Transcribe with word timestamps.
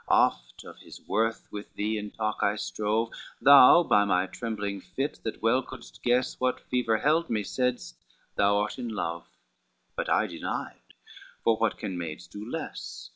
Oft 0.07 0.63
of 0.63 0.79
his 0.79 0.99
worth 1.07 1.47
with 1.51 1.75
thee 1.75 1.99
in 1.99 2.09
talk 2.09 2.39
I 2.41 2.55
strove, 2.55 3.11
Thou, 3.39 3.83
by 3.83 4.03
my 4.03 4.25
trembling 4.25 4.81
fit 4.81 5.19
that 5.21 5.43
well 5.43 5.61
could'st 5.61 6.01
guess 6.01 6.39
What 6.39 6.59
fever 6.59 6.97
held 6.97 7.29
me, 7.29 7.43
saidst, 7.43 7.97
'Thou 8.35 8.57
art 8.57 8.79
in 8.79 8.89
love;' 8.89 9.29
But 9.95 10.09
I 10.09 10.25
denied, 10.25 10.95
for 11.43 11.55
what 11.57 11.77
can 11.77 11.99
maids 11.99 12.25
do 12.25 12.43
less? 12.49 13.09